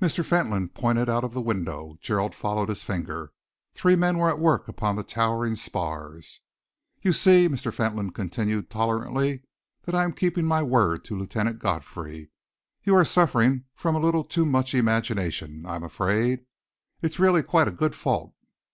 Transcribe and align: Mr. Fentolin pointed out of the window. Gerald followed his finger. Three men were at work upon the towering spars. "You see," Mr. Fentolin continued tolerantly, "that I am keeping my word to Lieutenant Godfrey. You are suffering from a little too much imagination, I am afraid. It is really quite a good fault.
Mr. 0.00 0.24
Fentolin 0.24 0.70
pointed 0.70 1.10
out 1.10 1.22
of 1.22 1.34
the 1.34 1.40
window. 1.42 1.98
Gerald 2.00 2.34
followed 2.34 2.70
his 2.70 2.82
finger. 2.82 3.34
Three 3.74 3.94
men 3.94 4.16
were 4.16 4.30
at 4.30 4.38
work 4.38 4.68
upon 4.68 4.96
the 4.96 5.02
towering 5.02 5.54
spars. 5.54 6.40
"You 7.02 7.12
see," 7.12 7.46
Mr. 7.50 7.70
Fentolin 7.70 8.10
continued 8.12 8.70
tolerantly, 8.70 9.42
"that 9.82 9.94
I 9.94 10.04
am 10.04 10.14
keeping 10.14 10.46
my 10.46 10.62
word 10.62 11.04
to 11.04 11.18
Lieutenant 11.18 11.58
Godfrey. 11.58 12.30
You 12.84 12.94
are 12.94 13.04
suffering 13.04 13.64
from 13.74 13.94
a 13.94 14.00
little 14.00 14.24
too 14.24 14.46
much 14.46 14.74
imagination, 14.74 15.66
I 15.66 15.74
am 15.76 15.82
afraid. 15.84 16.46
It 17.02 17.10
is 17.10 17.20
really 17.20 17.42
quite 17.42 17.68
a 17.68 17.70
good 17.70 17.94
fault. 17.94 18.32